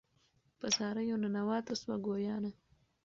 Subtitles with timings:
[0.59, 2.51] په زاریو ننواتو سوه ګویانه